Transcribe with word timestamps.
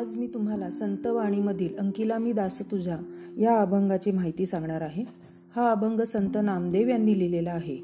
आज 0.00 0.16
मी 0.16 0.26
तुम्हाला 0.26 0.70
संतवाणीमधील 0.70 1.78
अंकिला 1.78 2.18
मी 2.18 2.32
दास 2.32 2.70
तुझ्या 2.70 2.98
या 3.38 3.58
अभंगाची 3.58 4.10
माहिती 4.10 4.46
सांगणार 4.46 4.80
आहे. 4.80 5.04
हा 5.56 5.70
अभंग 5.70 6.00
संत 6.00 6.38
नामदेव 6.42 6.88
यांनी 6.88 7.18
लिहिलेला 7.18 7.50
आहे. 7.50 7.78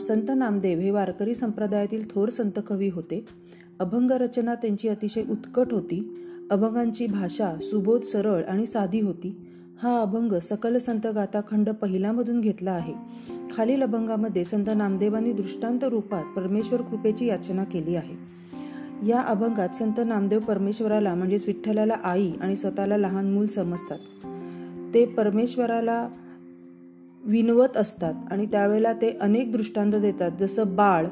संत 0.00 0.30
नामदेव 0.36 0.78
हे 0.78 0.90
वारकरी 0.90 1.34
संप्रदायातील 1.34 2.02
थोर 2.10 2.28
संत 2.28 2.58
कवी 2.66 2.88
होते. 2.88 3.24
अभंग 3.80 4.10
रचना 4.10 4.54
त्यांची 4.54 4.88
अतिशय 4.88 5.22
उत्कट 5.30 5.72
होती. 5.72 6.26
अभंगांची 6.50 7.06
भाषा 7.06 7.54
सुबोध 7.62 8.02
सरळ 8.02 8.42
आणि 8.44 8.66
साधी 8.66 9.00
होती. 9.00 9.36
हा 9.82 10.00
अभंग 10.00 10.32
सकल 10.32 10.78
संत 10.78 11.06
गाथाखंड 11.06 11.70
पहिल्यामधून 11.70 12.40
घेतला 12.40 12.72
आहे. 12.72 12.94
खालील 13.50 13.82
अभंगामध्ये 13.82 14.44
संत 14.44 14.66
नामदेवांनी 14.76 15.32
दृष्टांत 15.32 15.84
रूपात 15.84 16.24
परमेश्वर 16.36 16.82
कृपेची 16.82 17.26
याचना 17.26 17.64
केली 17.64 17.96
आहे. 17.96 18.38
या 19.06 19.20
अभंगात 19.20 19.68
संत 19.68 20.00
नामदेव 20.06 20.40
परमेश्वराला 20.40 21.14
म्हणजेच 21.14 21.44
विठ्ठलाला 21.46 21.94
आई 22.04 22.32
आणि 22.40 22.56
स्वतःला 22.56 22.96
लहान 22.96 23.30
मूल 23.30 23.46
समजतात. 23.46 23.98
ते 24.94 25.06
परमेश्वराला 25.06 26.08
विनवत 27.24 27.76
असतात 27.76 28.14
आणि 28.30 28.46
त्यावेळेला 28.46 28.92
ते 28.92 29.18
अनेक 29.20 29.52
दृष्टांत 29.52 29.92
देतात 29.92 30.30
जसं 30.40 30.76
बाळ 30.76 31.06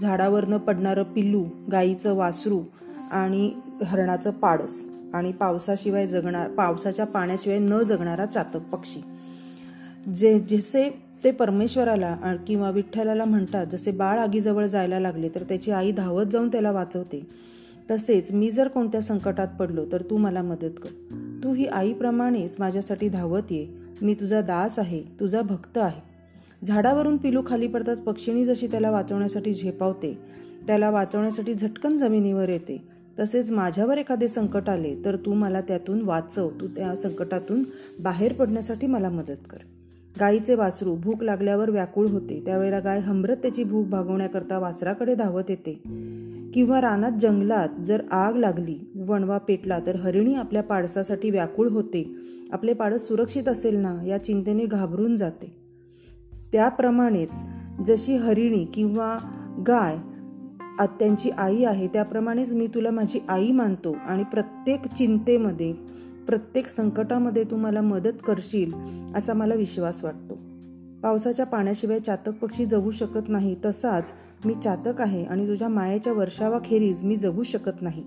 झाडावरनं 0.00 0.56
पडणारं 0.56 1.02
पिल्लू 1.02 1.44
गाईचं 1.72 2.14
वासरू 2.14 2.60
आणि 3.10 3.52
हरणाचं 3.84 4.30
पाडस 4.30 4.88
आणि 5.14 5.32
पावसाशिवाय 5.32 6.06
जगणार 6.06 6.50
पावसाच्या 6.50 7.06
पाण्याशिवाय 7.06 7.58
न 7.58 7.82
जगणारा 7.82 8.26
चातक 8.26 8.56
पक्षी. 8.56 9.00
जे 10.12 10.38
जसे 10.38 11.07
ते 11.24 11.30
परमेश्वराला 11.30 12.36
किंवा 12.46 12.70
विठ्ठलाला 12.70 13.24
म्हणतात 13.24 13.66
जसे 13.66 13.90
बाळ 13.90 14.18
आगीजवळ 14.18 14.66
जायला 14.66 15.00
लागले 15.00 15.28
तर 15.28 15.42
त्याची 15.42 15.70
आई 15.70 15.92
धावत 15.92 16.26
जाऊन 16.26 16.48
त्याला 16.48 16.72
वाचवते. 16.72 17.26
तसेच 17.90 18.32
मी 18.32 18.50
जर 18.50 18.68
कोणत्या 18.68 19.00
संकटात 19.00 19.48
पडलो 19.60 19.84
तर 19.92 20.02
तू 20.02 20.16
मला 20.16 20.42
मदत 20.42 20.78
कर. 20.82 20.88
तू 21.44 21.52
ही 21.52 21.66
आईप्रमाणेच 21.66 22.56
माझ्यासाठी 22.58 23.08
धावत 23.08 23.52
ये. 23.52 23.66
मी 24.02 24.14
तुझा 24.14 24.40
दास 24.40 24.78
आहे 24.78 25.02
तुझा 25.20 25.42
भक्त 25.42 25.78
आहे. 25.78 26.00
झाडावरून 26.66 27.16
पिलू 27.16 27.42
खाली 27.46 27.66
पडताच 27.66 28.00
पक्षिणी 28.00 28.44
जशी 28.44 28.66
त्याला 28.66 28.90
वाचवण्यासाठी 28.90 29.54
झेपावते 29.54 30.18
त्याला 30.66 30.90
वाचवण्यासाठी 30.90 31.54
झटकन 31.54 31.96
जमिनीवर 31.96 32.48
येते. 32.48 32.82
तसेच 33.18 33.50
माझ्यावर 33.50 33.98
एखादे 33.98 34.28
संकट 34.28 34.68
आले 34.68 34.94
तर 35.04 35.16
तू 35.16 35.34
मला 35.34 35.60
त्यातून 35.60 36.02
वाचव. 36.02 36.50
तू 36.60 36.66
त्या 36.66 36.94
संकटातून 36.94 37.64
बाहेर 38.02 38.32
पडण्यासाठी 38.32 38.86
मला 38.86 39.08
मदत 39.08 39.46
कर. 39.50 39.58
गायीचे 40.20 40.54
वासरू 40.54 40.94
भूक 40.94 41.22
लागल्यावर 41.22 41.70
व्याकुळ 41.70 42.06
होते. 42.08 42.42
त्यावेळेला 42.46 42.78
गाय 42.78 42.98
हमरत 42.98 43.36
त्याची 43.36 43.64
भूक 43.64 43.86
भागवण्याकरता 43.86 44.58
वासराकडे 44.58 45.14
धावत 45.14 45.50
येते. 45.50 45.72
किंवा 46.54 46.80
रानात 46.80 47.12
जंगलात 47.20 47.68
जर 47.84 48.02
आग 48.10 48.36
लागली 48.36 48.78
वणवा 49.08 49.38
पेटला 49.38 49.78
तर 49.86 49.96
हरिणी 49.96 50.34
आपल्या 50.34 50.62
पाडसासाठी 50.62 51.30
व्याकुळ 51.30 51.68
होते. 51.68 52.04
आपले 52.52 52.72
पाडस 52.72 53.06
सुरक्षित 53.08 53.48
असेल 53.48 53.76
ना 53.76 53.96
या 54.06 54.24
चिंतेने 54.24 54.66
घाबरून 54.66 55.16
जाते. 55.16 55.52
त्याप्रमाणेच 56.52 57.30
जशी 57.86 58.16
हरिणी 58.16 58.64
किंवा 58.64 59.16
गाय 59.66 59.96
त्यांची 60.98 61.30
आई 61.30 61.64
आहे 61.64 61.86
त्याप्रमाणेच 61.88 62.52
मी 62.52 62.66
तुला 62.66 62.90
माझी 62.90 63.18
आई 63.28 63.52
मानतो 63.52 63.96
आणि 64.06 64.24
प्रत्येक 64.24 64.86
चिंतेमध्ये 64.98 65.72
प्रत्येक 66.28 66.66
संकटामध्ये 66.66 67.44
तू 67.44 67.56
मला 67.56 67.80
मदत 67.80 68.12
करशील 68.26 68.72
असा 69.14 69.32
मला 69.32 69.54
विश्वास 69.54 70.04
वाटतो. 70.04 70.38
पावसाच्या 71.02 71.46
पाण्याशिवाय 71.46 71.98
चातक 71.98 72.30
पक्षी 72.30 72.66
जगू 72.66 72.90
शकत 72.90 73.28
नाही 73.28 73.56
तसाच 73.64 74.12
मी 74.44 74.54
चातक 74.54 75.00
आहे 75.00 75.24
आणि 75.24 75.48
तुझ्या 75.48 75.68
मायेच्या 75.68 76.12
वर्षावाखेरीज 76.12 77.02
मी 77.02 77.16
जगू 77.16 77.42
शकत 77.42 77.82
नाही. 77.82 78.04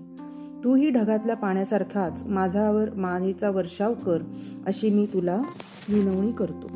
तूही 0.64 0.90
ढगातल्या 0.90 1.36
पाण्यासारखाच 1.36 2.22
माझ्यावर 2.26 2.94
मायेचा 2.94 3.50
वर्षाव 3.50 3.94
कर 3.94 4.18
अशी 4.66 4.90
मी 4.90 5.06
तुला 5.06 5.42
विनवणी 5.88 6.32
करतो. 6.32 6.66